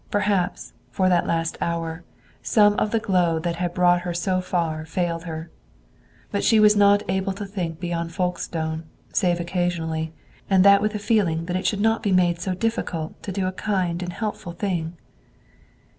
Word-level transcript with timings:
Perhaps, 0.09 0.73
for 0.89 1.09
that 1.09 1.27
last 1.27 1.59
hour, 1.61 2.03
some 2.41 2.73
of 2.79 2.89
the 2.89 2.97
glow 2.97 3.37
that 3.37 3.57
had 3.57 3.75
brought 3.75 4.01
her 4.01 4.15
so 4.15 4.41
far 4.41 4.83
failed 4.83 5.25
her. 5.25 5.51
She 6.39 6.59
was 6.59 6.75
not 6.75 7.07
able 7.07 7.33
to 7.33 7.45
think 7.45 7.79
beyond 7.79 8.11
Folkestone, 8.11 8.85
save 9.13 9.39
occasionally, 9.39 10.11
and 10.49 10.63
that 10.65 10.81
with 10.81 10.95
a 10.95 10.97
feeling 10.97 11.45
that 11.45 11.55
it 11.55 11.67
should 11.67 11.81
not 11.81 12.01
be 12.01 12.11
made 12.11 12.41
so 12.41 12.55
difficult 12.55 13.21
to 13.21 13.31
do 13.31 13.45
a 13.45 13.51
kind 13.51 14.01
and 14.01 14.11
helpful 14.13 14.53
thing. 14.53 14.97